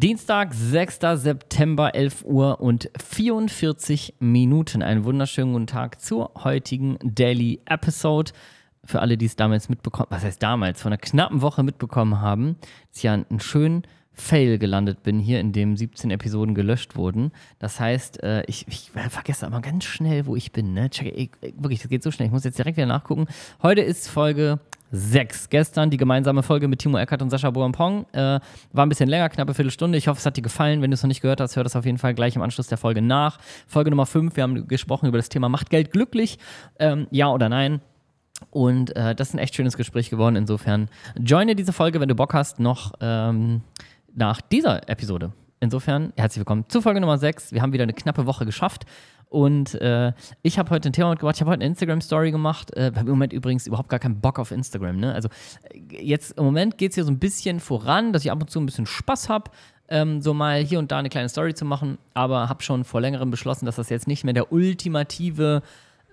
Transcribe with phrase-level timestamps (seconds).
[0.00, 1.00] Dienstag, 6.
[1.14, 4.80] September, 11 Uhr und 44 Minuten.
[4.80, 8.30] Einen wunderschönen guten Tag zur heutigen Daily Episode.
[8.84, 12.58] Für alle, die es damals mitbekommen, was heißt damals, von einer knappen Woche mitbekommen haben,
[12.60, 13.82] dass ich ja einen schönen
[14.12, 17.32] Fail gelandet bin hier, in dem 17 Episoden gelöscht wurden.
[17.58, 20.74] Das heißt, äh, ich, ich vergesse aber ganz schnell, wo ich bin.
[20.74, 20.90] Ne?
[20.90, 22.26] Check, ich, wirklich, das geht so schnell.
[22.26, 23.26] Ich muss jetzt direkt wieder nachgucken.
[23.64, 24.60] Heute ist Folge
[24.90, 25.48] 6.
[25.50, 28.06] Gestern die gemeinsame Folge mit Timo Eckert und Sascha Boampong.
[28.12, 28.40] Äh,
[28.72, 29.98] war ein bisschen länger, knappe Viertelstunde.
[29.98, 30.82] Ich hoffe, es hat dir gefallen.
[30.82, 32.68] Wenn du es noch nicht gehört hast, hör das auf jeden Fall gleich im Anschluss
[32.68, 33.38] der Folge nach.
[33.66, 36.38] Folge Nummer 5, wir haben gesprochen über das Thema Macht Geld glücklich?
[36.78, 37.80] Ähm, ja oder nein?
[38.50, 40.36] Und äh, das ist ein echt schönes Gespräch geworden.
[40.36, 43.62] Insofern joine diese Folge, wenn du Bock hast, noch ähm,
[44.14, 45.32] nach dieser Episode.
[45.60, 47.52] Insofern herzlich willkommen zu Folge Nummer 6.
[47.52, 48.84] Wir haben wieder eine knappe Woche geschafft.
[49.28, 50.12] Und äh,
[50.42, 51.34] ich habe heute ein Thema mitgebracht.
[51.34, 52.72] Ich habe heute eine Instagram-Story gemacht.
[52.76, 54.98] Äh, im Moment übrigens überhaupt gar keinen Bock auf Instagram.
[54.98, 55.12] Ne?
[55.12, 55.28] Also
[55.70, 58.48] äh, jetzt im Moment geht es hier so ein bisschen voran, dass ich ab und
[58.50, 59.50] zu ein bisschen Spaß habe.
[59.88, 63.00] Ähm, so mal hier und da eine kleine Story zu machen, aber habe schon vor
[63.00, 65.62] längerem beschlossen, dass das jetzt nicht mehr der ultimative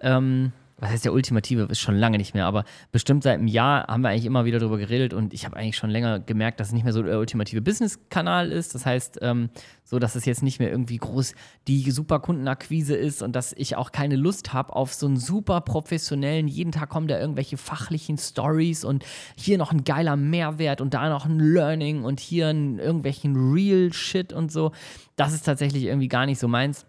[0.01, 3.87] ähm, was heißt der ultimative, ist schon lange nicht mehr, aber bestimmt seit einem Jahr
[3.87, 6.67] haben wir eigentlich immer wieder darüber geredet und ich habe eigentlich schon länger gemerkt, dass
[6.67, 8.75] es nicht mehr so der ultimative Business-Kanal ist.
[8.75, 9.49] Das heißt, ähm,
[9.85, 11.33] so dass es jetzt nicht mehr irgendwie groß
[11.67, 15.61] die super Kundenakquise ist und dass ich auch keine Lust habe auf so einen super
[15.61, 19.05] professionellen, jeden Tag kommen da irgendwelche fachlichen Stories und
[19.37, 23.93] hier noch ein geiler Mehrwert und da noch ein Learning und hier ein, irgendwelchen Real
[23.93, 24.73] Shit und so.
[25.15, 26.85] Das ist tatsächlich irgendwie gar nicht so meins.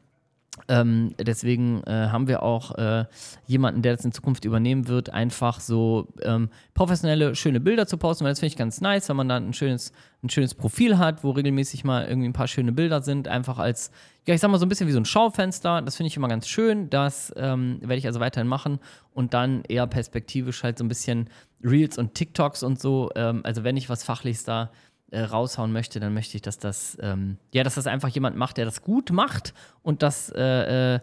[0.69, 3.05] Ähm, deswegen äh, haben wir auch äh,
[3.47, 8.25] jemanden, der das in Zukunft übernehmen wird, einfach so ähm, professionelle, schöne Bilder zu posten,
[8.25, 11.23] weil das finde ich ganz nice, wenn man dann ein schönes, ein schönes Profil hat,
[11.25, 13.91] wo regelmäßig mal irgendwie ein paar schöne Bilder sind, einfach als,
[14.27, 15.83] ja, ich sag mal so ein bisschen wie so ein Schaufenster.
[15.83, 16.91] Das finde ich immer ganz schön.
[16.91, 18.81] Das ähm, werde ich also weiterhin machen
[19.15, 21.31] und dann eher perspektivisch halt so ein bisschen
[21.63, 23.11] Reels und TikToks und so.
[23.15, 24.71] Ähm, also wenn ich was Fachliches da
[25.11, 28.57] äh, raushauen möchte, dann möchte ich, dass das, ähm, ja, dass das einfach jemand macht,
[28.57, 31.01] der das gut macht und das äh, äh,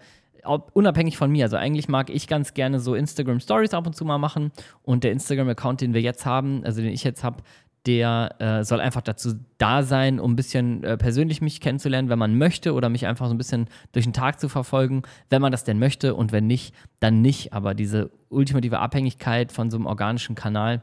[0.73, 1.45] unabhängig von mir.
[1.45, 5.03] Also eigentlich mag ich ganz gerne so Instagram Stories ab und zu mal machen und
[5.03, 7.43] der Instagram-Account, den wir jetzt haben, also den ich jetzt habe,
[7.86, 12.19] der äh, soll einfach dazu da sein, um ein bisschen äh, persönlich mich kennenzulernen, wenn
[12.19, 15.52] man möchte, oder mich einfach so ein bisschen durch den Tag zu verfolgen, wenn man
[15.52, 17.52] das denn möchte und wenn nicht, dann nicht.
[17.52, 20.81] Aber diese ultimative Abhängigkeit von so einem organischen Kanal,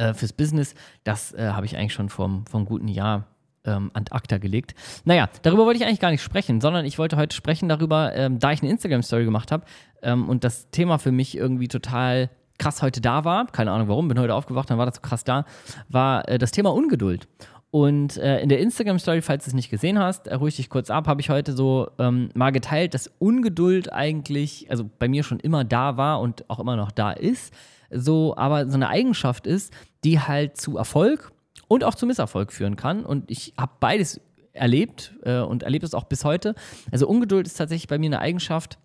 [0.00, 0.74] äh, fürs Business,
[1.04, 3.26] das äh, habe ich eigentlich schon vor einem guten Jahr
[3.64, 4.74] ähm, ad acta gelegt.
[5.04, 8.38] Naja, darüber wollte ich eigentlich gar nicht sprechen, sondern ich wollte heute sprechen darüber, ähm,
[8.38, 9.64] da ich eine Instagram-Story gemacht habe
[10.02, 14.08] ähm, und das Thema für mich irgendwie total krass heute da war, keine Ahnung warum,
[14.08, 15.44] bin heute aufgewacht, dann war das so krass da,
[15.88, 17.28] war äh, das Thema Ungeduld.
[17.70, 20.90] Und äh, in der Instagram-Story, falls du es nicht gesehen hast, äh, ruhig dich kurz
[20.90, 25.38] ab, habe ich heute so ähm, mal geteilt, dass Ungeduld eigentlich, also bei mir schon
[25.38, 27.52] immer da war und auch immer noch da ist
[27.90, 29.72] so aber so eine Eigenschaft ist,
[30.04, 31.32] die halt zu Erfolg
[31.68, 33.04] und auch zu Misserfolg führen kann.
[33.04, 34.20] Und ich habe beides
[34.52, 36.54] erlebt äh, und erlebe es auch bis heute.
[36.90, 38.78] Also Ungeduld ist tatsächlich bei mir eine Eigenschaft,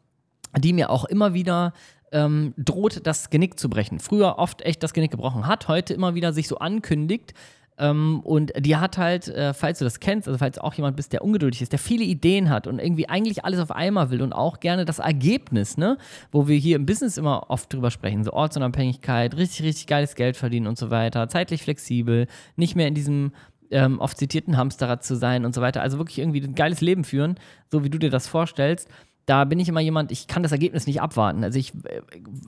[0.57, 1.73] die mir auch immer wieder
[2.11, 3.99] ähm, droht, das Genick zu brechen.
[3.99, 7.33] Früher oft echt das Genick gebrochen hat, heute immer wieder sich so ankündigt,
[7.77, 10.95] ähm, und die hat halt, äh, falls du das kennst, also falls du auch jemand
[10.95, 14.21] bist, der ungeduldig ist, der viele Ideen hat und irgendwie eigentlich alles auf einmal will
[14.21, 15.97] und auch gerne das Ergebnis, ne,
[16.31, 20.37] wo wir hier im Business immer oft drüber sprechen, so Ortsunabhängigkeit, richtig, richtig geiles Geld
[20.37, 23.33] verdienen und so weiter, zeitlich flexibel, nicht mehr in diesem
[23.71, 27.03] ähm, oft zitierten Hamsterrad zu sein und so weiter, also wirklich irgendwie ein geiles Leben
[27.03, 27.35] führen,
[27.69, 28.89] so wie du dir das vorstellst
[29.25, 31.43] da bin ich immer jemand, ich kann das Ergebnis nicht abwarten.
[31.43, 32.01] Also ich, äh,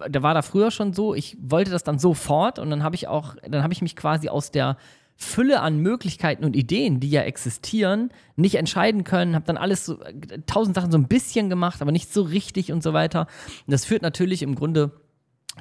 [0.10, 3.08] da war da früher schon so, ich wollte das dann sofort und dann habe ich
[3.08, 4.78] auch, dann habe ich mich quasi aus der
[5.20, 9.98] Fülle an Möglichkeiten und Ideen, die ja existieren, nicht entscheiden können, habe dann alles so,
[10.46, 13.22] tausend Sachen so ein bisschen gemacht, aber nicht so richtig und so weiter.
[13.66, 14.92] Und das führt natürlich im Grunde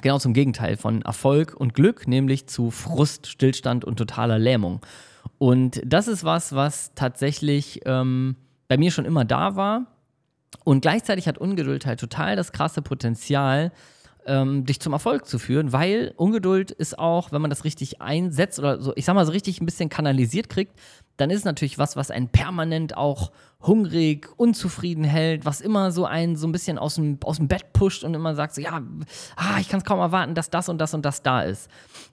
[0.01, 4.85] genau zum Gegenteil von Erfolg und Glück, nämlich zu Frust, Stillstand und totaler Lähmung.
[5.39, 8.35] Und das ist was, was tatsächlich ähm,
[8.67, 9.87] bei mir schon immer da war.
[10.63, 13.71] Und gleichzeitig hat Ungeduld halt total das krasse Potenzial,
[14.27, 18.59] ähm, dich zum Erfolg zu führen, weil Ungeduld ist auch, wenn man das richtig einsetzt
[18.59, 20.77] oder so, ich sag mal, so richtig ein bisschen kanalisiert kriegt,
[21.15, 23.31] dann ist natürlich was, was einen permanent auch
[23.61, 27.73] hungrig, unzufrieden hält, was immer so einen so ein bisschen aus dem, aus dem Bett
[27.73, 28.81] pusht und immer sagt so, ja,
[29.35, 31.69] ah, ich kann es kaum erwarten, dass das und das und das da ist.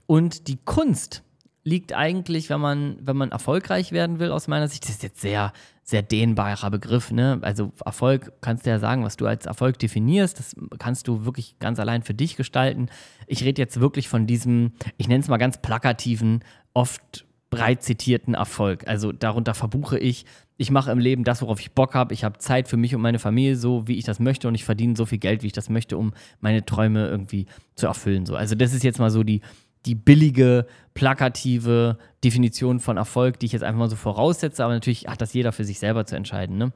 [0.07, 1.23] Und die Kunst
[1.65, 5.21] liegt eigentlich, wenn man, wenn man erfolgreich werden will, aus meiner Sicht, das ist jetzt
[5.21, 5.53] sehr,
[5.83, 7.39] sehr dehnbarer Begriff, ne?
[7.43, 11.59] Also Erfolg kannst du ja sagen, was du als Erfolg definierst, das kannst du wirklich
[11.59, 12.89] ganz allein für dich gestalten.
[13.27, 16.45] Ich rede jetzt wirklich von diesem, ich nenne es mal ganz plakativen,
[16.75, 18.87] oft breit zitierten Erfolg.
[18.87, 20.27] Also darunter verbuche ich,
[20.57, 22.15] ich mache im Leben das, worauf ich Bock habe.
[22.15, 24.65] Ich habe Zeit für mich und meine Familie, so wie ich das möchte, und ich
[24.65, 28.27] verdiene so viel Geld, wie ich das möchte, um meine Träume irgendwie zu erfüllen.
[28.27, 28.37] So.
[28.37, 29.41] Also das ist jetzt mal so die,
[29.87, 35.07] die billige, plakative Definition von Erfolg, die ich jetzt einfach mal so voraussetze, aber natürlich
[35.09, 36.73] hat das jeder für sich selber zu entscheiden, ne?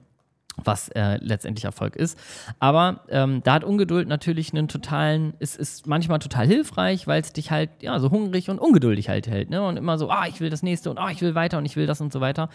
[0.64, 2.18] was äh, letztendlich Erfolg ist.
[2.58, 7.32] Aber ähm, da hat Ungeduld natürlich einen totalen, es ist manchmal total hilfreich, weil es
[7.32, 9.62] dich halt ja so hungrig und ungeduldig halt hält, ne?
[9.62, 11.76] Und immer so, ah, ich will das nächste und ah, ich will weiter und ich
[11.76, 12.48] will das und so weiter.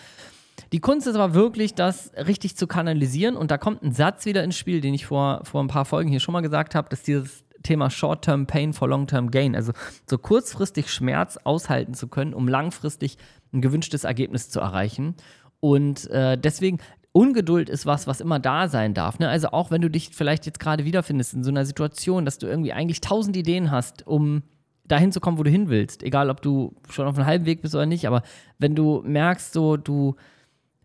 [0.72, 3.36] Die Kunst ist aber wirklich, das richtig zu kanalisieren.
[3.36, 6.10] Und da kommt ein Satz wieder ins Spiel, den ich vor, vor ein paar Folgen
[6.10, 9.56] hier schon mal gesagt habe, dass dieses Thema Short-Term Pain for Long-Term Gain.
[9.56, 9.74] Also
[10.10, 13.18] so kurzfristig Schmerz aushalten zu können, um langfristig
[13.54, 15.16] ein gewünschtes Ergebnis zu erreichen.
[15.60, 16.80] Und äh, deswegen,
[17.14, 19.20] Ungeduld ist was, was immer da sein darf.
[19.20, 19.30] Ne?
[19.30, 22.48] Also auch wenn du dich vielleicht jetzt gerade wiederfindest in so einer Situation, dass du
[22.48, 24.44] irgendwie eigentlich tausend Ideen hast, um
[24.86, 26.04] dahin zu kommen, wo du hin willst.
[26.04, 28.24] Egal, ob du schon auf einem halben Weg bist oder nicht, aber
[28.58, 30.16] wenn du merkst, so du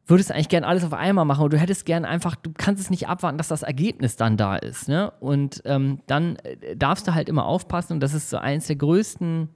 [0.08, 2.90] würdest eigentlich gern alles auf einmal machen und du hättest gern einfach, du kannst es
[2.90, 4.88] nicht abwarten, dass das Ergebnis dann da ist.
[4.88, 5.12] Ne?
[5.20, 8.76] Und ähm, dann äh, darfst du halt immer aufpassen und das ist so eins der
[8.76, 9.48] größten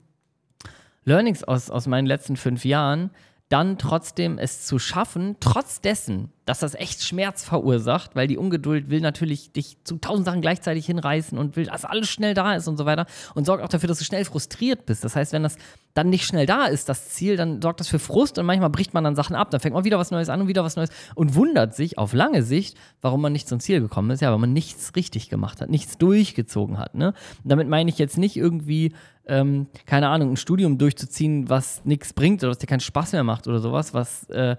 [1.05, 3.09] Learnings aus, aus meinen letzten fünf Jahren,
[3.53, 8.89] dann trotzdem es zu schaffen, trotz dessen, dass das echt Schmerz verursacht, weil die Ungeduld
[8.89, 12.67] will natürlich dich zu tausend Sachen gleichzeitig hinreißen und will, dass alles schnell da ist
[12.67, 13.05] und so weiter
[13.35, 15.03] und sorgt auch dafür, dass du schnell frustriert bist.
[15.03, 15.57] Das heißt, wenn das
[15.93, 18.95] dann nicht schnell da ist, das Ziel, dann sorgt das für Frust und manchmal bricht
[18.95, 20.89] man dann Sachen ab, dann fängt man wieder was Neues an und wieder was Neues
[21.13, 24.21] und wundert sich auf lange Sicht, warum man nicht zum Ziel gekommen ist.
[24.21, 26.95] Ja, weil man nichts richtig gemacht hat, nichts durchgezogen hat.
[26.95, 27.13] Ne?
[27.43, 28.93] damit meine ich jetzt nicht irgendwie
[29.25, 33.23] ähm, keine Ahnung, ein Studium durchzuziehen, was nichts bringt oder was dir keinen Spaß mehr
[33.23, 34.57] macht oder sowas, was äh,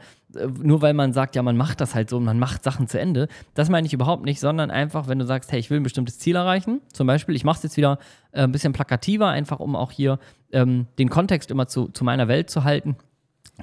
[0.62, 2.98] nur weil man sagt, ja, man macht das halt so und man macht Sachen zu
[2.98, 3.28] Ende.
[3.54, 6.18] Das meine ich überhaupt nicht, sondern einfach, wenn du sagst, hey, ich will ein bestimmtes
[6.18, 7.98] Ziel erreichen, zum Beispiel, ich mache es jetzt wieder
[8.32, 10.18] äh, ein bisschen plakativer, einfach um auch hier
[10.52, 12.96] ähm, den Kontext immer zu, zu meiner Welt zu halten.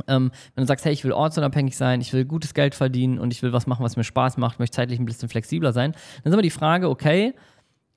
[0.08, 3.34] Ähm, wenn du sagst, hey, ich will ortsunabhängig sein, ich will gutes Geld verdienen und
[3.34, 6.32] ich will was machen, was mir Spaß macht, möchte zeitlich ein bisschen flexibler sein, dann
[6.32, 7.34] ist immer die Frage, okay,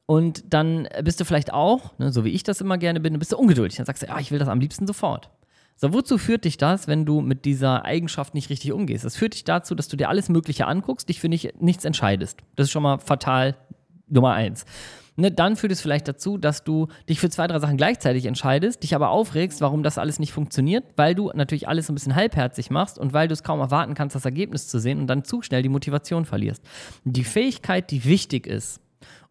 [0.06, 3.32] und dann bist du vielleicht auch, ne, so wie ich das immer gerne bin, bist
[3.32, 3.76] du ungeduldig.
[3.76, 5.30] Dann sagst du, ja, ich will das am liebsten sofort.
[5.76, 9.04] So, wozu führt dich das, wenn du mit dieser Eigenschaft nicht richtig umgehst?
[9.04, 12.40] Das führt dich dazu, dass du dir alles Mögliche anguckst, dich für nicht, nichts entscheidest.
[12.54, 13.56] Das ist schon mal fatal
[14.06, 14.66] Nummer eins.
[15.16, 18.82] Ne, dann führt es vielleicht dazu, dass du dich für zwei, drei Sachen gleichzeitig entscheidest,
[18.82, 22.70] dich aber aufregst, warum das alles nicht funktioniert, weil du natürlich alles ein bisschen halbherzig
[22.70, 25.40] machst und weil du es kaum erwarten kannst, das Ergebnis zu sehen und dann zu
[25.42, 26.64] schnell die Motivation verlierst.
[27.04, 28.80] Die Fähigkeit, die wichtig ist,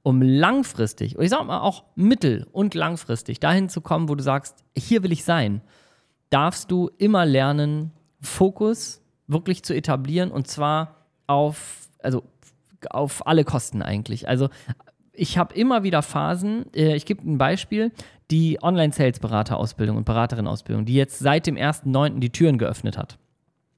[0.03, 4.63] um langfristig, ich sag mal auch mittel- und langfristig dahin zu kommen, wo du sagst,
[4.77, 5.61] hier will ich sein,
[6.29, 7.91] darfst du immer lernen,
[8.21, 12.23] Fokus wirklich zu etablieren und zwar auf, also
[12.89, 14.27] auf alle Kosten eigentlich.
[14.27, 14.50] Also
[15.13, 17.91] ich habe immer wieder Phasen, äh, ich gebe ein Beispiel,
[18.29, 22.19] die Online-Sales-Berater-Ausbildung und Beraterin-Ausbildung, die jetzt seit dem 1.9.
[22.19, 23.17] die Türen geöffnet hat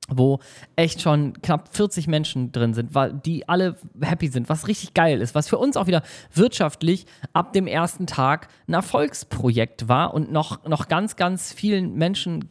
[0.07, 0.39] wo
[0.75, 2.91] echt schon knapp 40 Menschen drin sind,
[3.25, 6.03] die alle happy sind, was richtig geil ist, was für uns auch wieder
[6.33, 12.49] wirtschaftlich ab dem ersten Tag ein Erfolgsprojekt war und noch, noch ganz, ganz vielen Menschen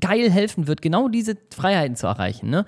[0.00, 2.48] geil helfen wird, genau diese Freiheiten zu erreichen.
[2.48, 2.64] Ne?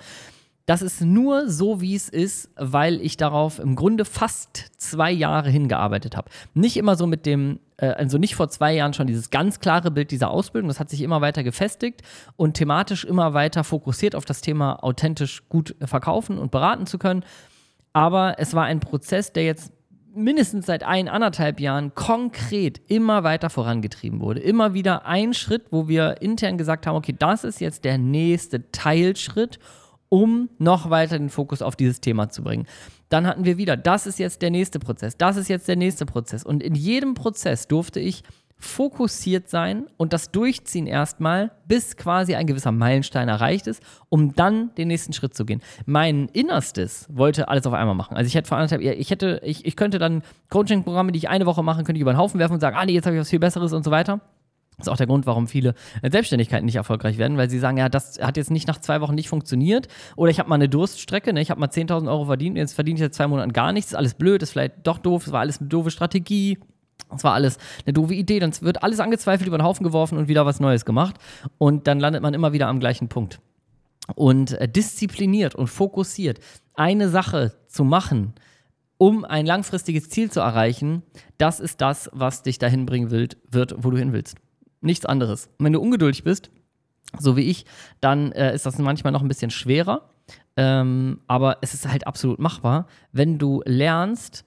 [0.67, 5.49] Das ist nur so, wie es ist, weil ich darauf im Grunde fast zwei Jahre
[5.49, 6.29] hingearbeitet habe.
[6.55, 10.11] Nicht immer so mit dem, also nicht vor zwei Jahren schon dieses ganz klare Bild
[10.11, 12.03] dieser Ausbildung, das hat sich immer weiter gefestigt
[12.37, 17.25] und thematisch immer weiter fokussiert auf das Thema authentisch gut verkaufen und beraten zu können.
[17.93, 19.73] Aber es war ein Prozess, der jetzt
[20.15, 24.41] mindestens seit ein, anderthalb Jahren konkret immer weiter vorangetrieben wurde.
[24.41, 28.71] Immer wieder ein Schritt, wo wir intern gesagt haben, okay, das ist jetzt der nächste
[28.73, 29.59] Teilschritt
[30.17, 32.65] um noch weiter den Fokus auf dieses Thema zu bringen.
[33.11, 36.07] Dann hatten wir wieder, das ist jetzt der nächste Prozess, das ist jetzt der nächste
[36.07, 36.43] Prozess.
[36.43, 38.23] Und in jedem Prozess durfte ich
[38.59, 44.75] fokussiert sein und das durchziehen erstmal, bis quasi ein gewisser Meilenstein erreicht ist, um dann
[44.77, 45.61] den nächsten Schritt zu gehen.
[45.85, 48.17] Mein Innerstes wollte alles auf einmal machen.
[48.17, 51.45] Also ich hätte vor anderthalb, ich hätte, ich, ich könnte dann Coaching-Programme, die ich eine
[51.45, 53.21] Woche mache, könnte ich über den Haufen werfen und sagen, ah nee, jetzt habe ich
[53.21, 54.23] was viel Besseres und so weiter.
[54.79, 57.89] Das ist auch der Grund, warum viele Selbstständigkeiten nicht erfolgreich werden, weil sie sagen, ja,
[57.89, 59.89] das hat jetzt nicht nach zwei Wochen nicht funktioniert.
[60.17, 61.41] Oder ich habe mal eine Durststrecke, ne?
[61.41, 63.97] ich habe mal 10.000 Euro verdient, jetzt verdiene ich seit zwei Monaten gar nichts, ist
[63.97, 66.59] alles blöd, ist vielleicht doch doof, es war alles eine doofe Strategie,
[67.15, 67.57] es war alles
[67.87, 70.85] eine doofe Idee, dann wird alles angezweifelt, über den Haufen geworfen und wieder was Neues
[70.85, 71.17] gemacht.
[71.57, 73.41] Und dann landet man immer wieder am gleichen Punkt.
[74.15, 76.39] Und äh, diszipliniert und fokussiert
[76.75, 78.35] eine Sache zu machen,
[78.99, 81.03] um ein langfristiges Ziel zu erreichen,
[81.39, 83.37] das ist das, was dich dahin bringen wird,
[83.79, 84.37] wo du hin willst.
[84.81, 85.49] Nichts anderes.
[85.59, 86.51] Und wenn du ungeduldig bist,
[87.19, 87.65] so wie ich,
[88.01, 90.11] dann äh, ist das manchmal noch ein bisschen schwerer.
[90.57, 94.45] Ähm, aber es ist halt absolut machbar, wenn du lernst,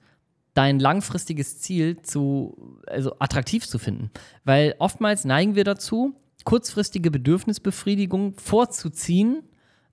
[0.54, 4.10] dein langfristiges Ziel zu, also attraktiv zu finden.
[4.44, 9.42] Weil oftmals neigen wir dazu, kurzfristige Bedürfnisbefriedigung vorzuziehen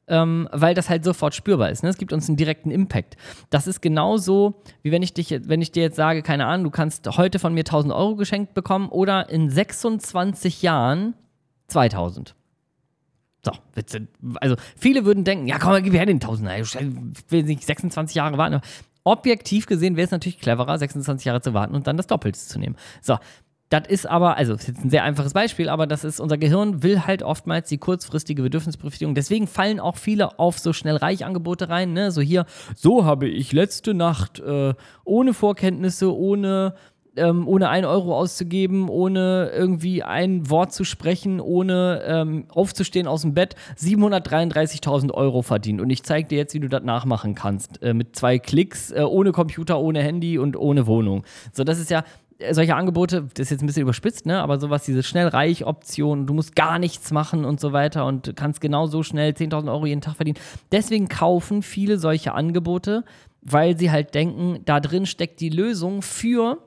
[0.08, 1.84] ähm, weil das halt sofort spürbar ist.
[1.84, 1.90] Ne?
[1.90, 3.18] Es gibt uns einen direkten Impact.
[3.50, 6.72] Das ist genauso, wie wenn ich, dich, wenn ich dir jetzt sage, keine Ahnung, du
[6.72, 11.14] kannst heute von mir 1000 Euro geschenkt bekommen oder in 26 Jahren
[11.68, 12.36] 2000.
[13.46, 13.52] So,
[14.42, 16.74] also viele würden denken, ja komm, gib her den Tausender, ich
[17.30, 18.62] will nicht 26 Jahre warten.
[19.04, 22.60] Objektiv gesehen wäre es natürlich cleverer, 26 Jahre zu warten und dann das Doppelte zu
[22.60, 22.76] nehmen.
[23.02, 23.18] So,
[23.70, 26.38] das ist aber, also das ist jetzt ein sehr einfaches Beispiel, aber das ist, unser
[26.38, 29.14] Gehirn will halt oftmals die kurzfristige Bedürfnisbefriedigung.
[29.14, 32.12] Deswegen fallen auch viele auf so schnell reich Angebote rein, ne?
[32.12, 32.46] So hier,
[32.76, 36.76] so habe ich letzte Nacht äh, ohne Vorkenntnisse, ohne
[37.18, 43.24] ähm, ohne ein Euro auszugeben, ohne irgendwie ein Wort zu sprechen, ohne ähm, aufzustehen aus
[43.24, 45.82] dem Bett, 733.000 Euro verdient.
[45.82, 47.82] Und ich zeige dir jetzt, wie du das nachmachen kannst.
[47.82, 51.24] Äh, mit zwei Klicks, äh, ohne Computer, ohne Handy und ohne Wohnung.
[51.52, 52.04] So, das ist ja,
[52.52, 54.42] solche Angebote, das ist jetzt ein bisschen überspitzt, ne?
[54.42, 59.04] aber sowas, diese Schnellreich-Option, du musst gar nichts machen und so weiter und kannst genauso
[59.04, 60.38] schnell 10.000 Euro jeden Tag verdienen.
[60.72, 63.04] Deswegen kaufen viele solche Angebote,
[63.42, 66.60] weil sie halt denken, da drin steckt die Lösung für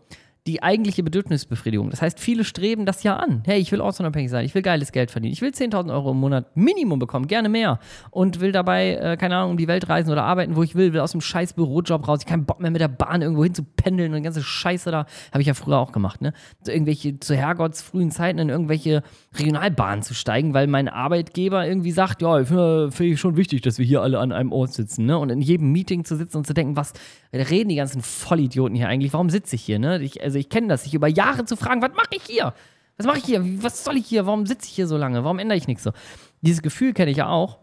[0.50, 1.90] die eigentliche Bedürfnisbefriedigung.
[1.90, 3.42] Das heißt, viele streben das ja an.
[3.47, 6.19] Hey, ich will ortsunabhängig sein, ich will geiles Geld verdienen, ich will 10.000 Euro im
[6.19, 7.78] Monat Minimum bekommen, gerne mehr.
[8.11, 10.92] Und will dabei, äh, keine Ahnung, um die Welt reisen oder arbeiten, wo ich will,
[10.92, 12.21] will aus dem scheiß Bürojob raus.
[12.21, 14.42] Ich habe keinen Bock mehr mit der Bahn irgendwo hin zu pendeln und die ganze
[14.42, 15.07] Scheiße da.
[15.33, 16.33] Habe ich ja früher auch gemacht, ne?
[16.62, 19.02] Zu irgendwelche, zu Herrgotts frühen Zeiten in irgendwelche
[19.38, 23.78] Regionalbahnen zu steigen, weil mein Arbeitgeber irgendwie sagt, ja, finde find ich schon wichtig, dass
[23.78, 25.19] wir hier alle an einem Ort sitzen, ne?
[25.19, 26.92] Und in jedem Meeting zu sitzen und zu denken, was
[27.33, 29.12] reden die ganzen Vollidioten hier eigentlich?
[29.12, 30.02] Warum sitze ich hier, ne?
[30.02, 32.54] Ich, also ich kenne das, sich über Jahre zu fragen, was mache ich hier?
[32.97, 33.44] Was mache ich hier?
[33.62, 34.26] Was soll ich hier?
[34.26, 35.23] Warum sitze ich hier so lange?
[35.25, 35.92] Warum ändere ich nichts so?
[36.40, 37.59] Dieses Gefühl kenne ich ja auch.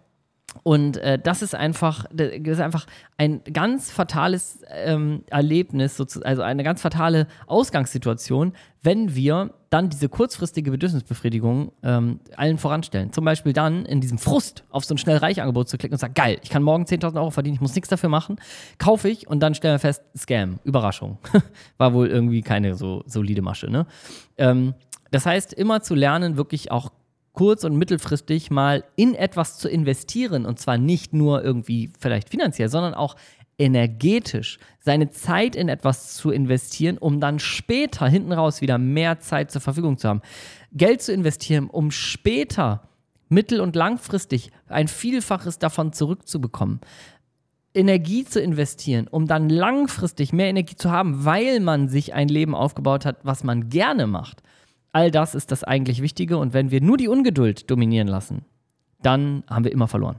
[0.63, 2.85] Und äh, das ist einfach, das ist einfach
[3.17, 10.71] ein ganz fatales ähm, Erlebnis, also eine ganz fatale Ausgangssituation, wenn wir dann diese kurzfristige
[10.71, 13.11] Bedürfnisbefriedigung ähm, allen voranstellen.
[13.11, 15.99] Zum Beispiel dann in diesem Frust auf so ein schnell reich Angebot zu klicken und
[15.99, 18.37] sagen, geil, ich kann morgen 10.000 Euro verdienen, ich muss nichts dafür machen,
[18.77, 21.17] kaufe ich und dann stellen wir fest, Scam, Überraschung.
[21.77, 23.69] War wohl irgendwie keine so solide Masche.
[23.69, 23.85] Ne?
[24.37, 24.73] Ähm,
[25.11, 26.91] das heißt, immer zu lernen, wirklich auch
[27.37, 30.43] kurz- und mittelfristig mal in etwas zu investieren.
[30.47, 33.15] Und zwar nicht nur irgendwie vielleicht finanziell, sondern auch
[33.59, 39.51] energetisch seine Zeit in etwas zu investieren, um dann später hinten raus wieder mehr Zeit
[39.51, 40.23] zur Verfügung zu haben.
[40.73, 42.89] Geld zu investieren, um später
[43.29, 46.81] mittel- und langfristig ein Vielfaches davon zurückzubekommen.
[47.75, 52.55] Energie zu investieren, um dann langfristig mehr Energie zu haben, weil man sich ein Leben
[52.55, 54.41] aufgebaut hat, was man gerne macht.
[54.97, 58.45] All das ist das eigentlich Wichtige und wenn wir nur die Ungeduld dominieren lassen,
[59.03, 60.15] dann haben wir immer verloren.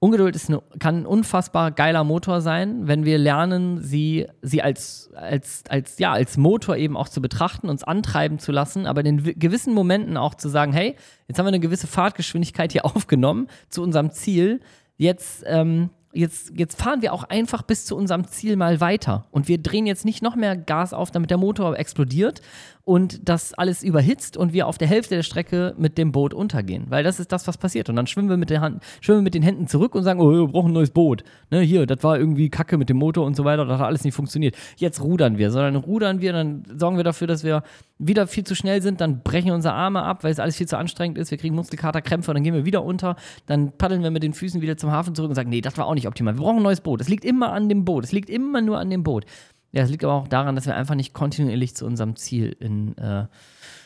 [0.00, 5.10] Ungeduld ist eine, kann ein unfassbar geiler Motor sein, wenn wir lernen, sie, sie als,
[5.14, 9.22] als, als, ja, als Motor eben auch zu betrachten, uns antreiben zu lassen, aber in
[9.38, 10.96] gewissen Momenten auch zu sagen, hey,
[11.28, 14.60] jetzt haben wir eine gewisse Fahrtgeschwindigkeit hier aufgenommen zu unserem Ziel,
[14.96, 19.26] jetzt ähm, jetzt, jetzt fahren wir auch einfach bis zu unserem Ziel mal weiter.
[19.30, 22.40] Und wir drehen jetzt nicht noch mehr Gas auf, damit der Motor explodiert
[22.86, 26.84] und das alles überhitzt und wir auf der Hälfte der Strecke mit dem Boot untergehen.
[26.88, 27.88] Weil das ist das, was passiert.
[27.88, 30.20] Und dann schwimmen wir mit, der Hand, schwimmen wir mit den Händen zurück und sagen,
[30.20, 31.24] oh, wir brauchen ein neues Boot.
[31.50, 34.04] Ne, hier, das war irgendwie Kacke mit dem Motor und so weiter, das hat alles
[34.04, 34.54] nicht funktioniert.
[34.76, 37.64] Jetzt rudern wir, sondern rudern wir, dann sorgen wir dafür, dass wir
[37.98, 40.78] wieder viel zu schnell sind, dann brechen unsere Arme ab, weil es alles viel zu
[40.78, 43.16] anstrengend ist, wir kriegen Muskelkater, Krämpfe und dann gehen wir wieder unter,
[43.46, 45.86] dann paddeln wir mit den Füßen wieder zum Hafen zurück und sagen, nee, das war
[45.86, 46.34] auch nicht optimal.
[46.34, 47.00] Wir brauchen ein neues Boot.
[47.00, 48.04] Es liegt immer an dem Boot.
[48.04, 49.24] Es liegt immer nur an dem Boot.
[49.72, 52.96] Ja, es liegt aber auch daran, dass wir einfach nicht kontinuierlich zu unserem Ziel in,
[52.98, 53.26] äh,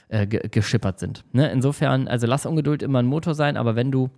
[0.09, 1.25] äh, geschippert sind.
[1.33, 1.51] Ne?
[1.51, 4.11] Insofern, also lass Ungeduld immer ein Motor sein, aber wenn du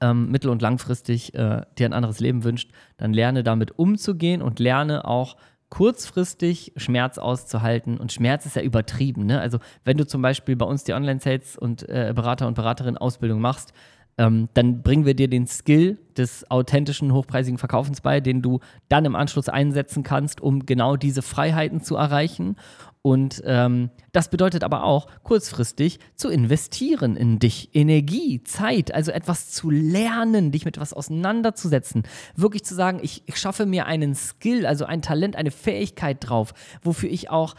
[0.00, 4.58] ähm, mittel- und langfristig äh, dir ein anderes Leben wünscht, dann lerne damit umzugehen und
[4.58, 5.36] lerne auch
[5.68, 7.98] kurzfristig Schmerz auszuhalten.
[7.98, 9.26] Und Schmerz ist ja übertrieben.
[9.26, 9.40] Ne?
[9.40, 13.40] Also wenn du zum Beispiel bei uns die Online-Sales und äh, Berater und Beraterin Ausbildung
[13.40, 13.72] machst,
[14.18, 19.04] ähm, dann bringen wir dir den Skill des authentischen, hochpreisigen Verkaufens bei, den du dann
[19.04, 22.56] im Anschluss einsetzen kannst, um genau diese Freiheiten zu erreichen.
[23.02, 27.68] Und ähm, das bedeutet aber auch, kurzfristig zu investieren in dich.
[27.74, 32.04] Energie, Zeit, also etwas zu lernen, dich mit etwas auseinanderzusetzen.
[32.34, 36.54] Wirklich zu sagen, ich, ich schaffe mir einen Skill, also ein Talent, eine Fähigkeit drauf,
[36.82, 37.56] wofür ich auch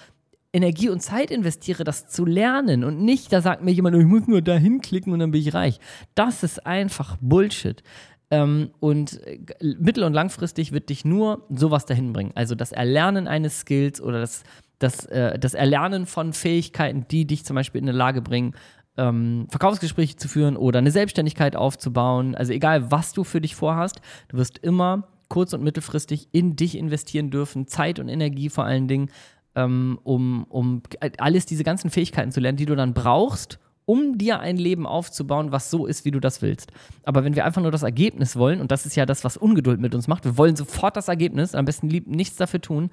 [0.56, 4.28] Energie und Zeit investiere, das zu lernen und nicht, da sagt mir jemand, ich muss
[4.28, 5.80] nur da hinklicken und dann bin ich reich.
[6.16, 7.84] Das ist einfach Bullshit.
[8.32, 9.40] Ähm, und äh,
[9.80, 12.32] mittel- und langfristig wird dich nur sowas dahin bringen.
[12.34, 14.44] Also das Erlernen eines Skills oder das
[14.80, 18.54] das, äh, das Erlernen von Fähigkeiten, die dich zum Beispiel in eine Lage bringen,
[18.98, 22.36] ähm, Verkaufsgespräche zu führen oder eine Selbstständigkeit aufzubauen.
[22.36, 26.78] Also egal, was du für dich vorhast, du wirst immer kurz- und mittelfristig in dich
[26.78, 29.10] investieren dürfen, Zeit und Energie vor allen Dingen,
[29.56, 30.82] ähm, um, um
[31.18, 35.52] alles diese ganzen Fähigkeiten zu lernen, die du dann brauchst, um dir ein Leben aufzubauen,
[35.52, 36.72] was so ist, wie du das willst.
[37.04, 39.80] Aber wenn wir einfach nur das Ergebnis wollen, und das ist ja das, was Ungeduld
[39.80, 42.90] mit uns macht, wir wollen sofort das Ergebnis, am besten lieb nichts dafür tun,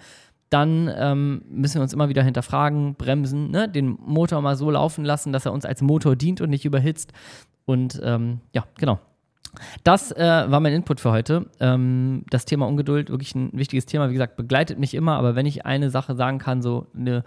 [0.51, 3.71] dann ähm, müssen wir uns immer wieder hinterfragen, bremsen, ne?
[3.71, 7.13] den Motor mal so laufen lassen, dass er uns als Motor dient und nicht überhitzt.
[7.65, 9.01] Und ähm, ja, genau.
[9.85, 11.47] Das äh, war mein Input für heute.
[11.61, 14.09] Ähm, das Thema Ungeduld, wirklich ein wichtiges Thema.
[14.09, 17.25] Wie gesagt, begleitet mich immer, aber wenn ich eine Sache sagen kann, so eine,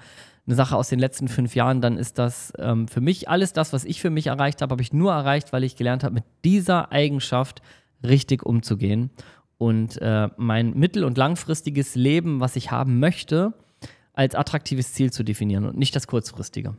[0.47, 3.73] eine Sache aus den letzten fünf Jahren, dann ist das ähm, für mich alles das,
[3.73, 6.23] was ich für mich erreicht habe, habe ich nur erreicht, weil ich gelernt habe, mit
[6.43, 7.61] dieser Eigenschaft
[8.03, 9.11] richtig umzugehen
[9.57, 13.53] und äh, mein mittel- und langfristiges Leben, was ich haben möchte,
[14.13, 16.75] als attraktives Ziel zu definieren und nicht das kurzfristige.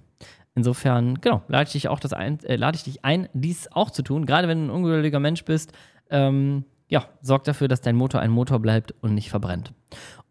[0.56, 3.90] Insofern, genau, lade ich dich auch das ein, äh, lade ich dich ein, dies auch
[3.90, 4.24] zu tun.
[4.24, 5.72] Gerade wenn du ein ungeduldiger Mensch bist,
[6.10, 9.74] ähm, ja, sorg dafür, dass dein Motor ein Motor bleibt und nicht verbrennt.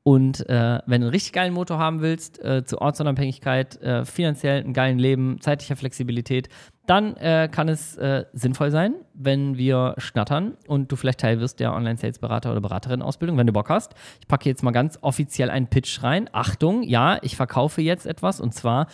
[0.02, 4.64] Und äh, wenn du einen richtig geilen Motor haben willst, äh, zur Ortsunabhängigkeit, äh, finanziell
[4.64, 6.48] einen geilen Leben, zeitlicher Flexibilität,
[6.86, 11.60] dann äh, kann es äh, sinnvoll sein, wenn wir schnattern und du vielleicht Teil wirst
[11.60, 13.96] der Online-Sales-Berater oder Beraterin-Ausbildung, wenn du Bock hast.
[14.20, 16.30] Ich packe jetzt mal ganz offiziell einen Pitch rein.
[16.32, 18.86] Achtung, ja, ich verkaufe jetzt etwas und zwar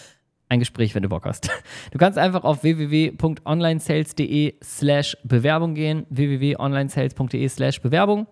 [0.51, 1.49] ein Gespräch, wenn du Bock hast.
[1.91, 8.27] Du kannst einfach auf www.onlinesales.de slash Bewerbung gehen, www.onlinesales.de slash Bewerbung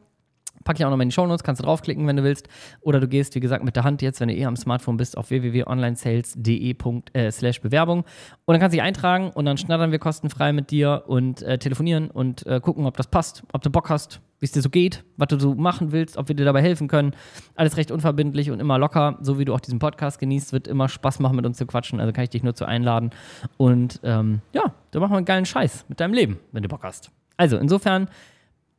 [0.70, 2.48] Packe ich auch noch mal in die Shownotes, kannst du draufklicken, wenn du willst.
[2.82, 5.18] Oder du gehst, wie gesagt, mit der Hand jetzt, wenn du eh am Smartphone bist,
[5.18, 6.76] auf www.onlinesales.de
[7.14, 8.02] äh, slash Bewerbung.
[8.46, 11.58] Und dann kannst du dich eintragen und dann schnattern wir kostenfrei mit dir und äh,
[11.58, 14.70] telefonieren und äh, gucken, ob das passt, ob du Bock hast, wie es dir so
[14.70, 17.16] geht, was du so machen willst, ob wir dir dabei helfen können.
[17.56, 20.88] Alles recht unverbindlich und immer locker, so wie du auch diesen Podcast genießt, wird immer
[20.88, 22.00] Spaß machen, mit uns zu quatschen.
[22.00, 23.10] Also kann ich dich nur zu einladen.
[23.58, 26.84] Und ähm, ja, da machen wir einen geilen Scheiß mit deinem Leben, wenn du Bock
[26.84, 27.10] hast.
[27.38, 28.08] Also insofern,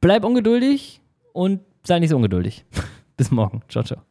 [0.00, 1.00] bleib ungeduldig
[1.32, 2.65] und sei nicht so ungeduldig.
[3.17, 3.63] Bis morgen.
[3.69, 4.10] Ciao, ciao.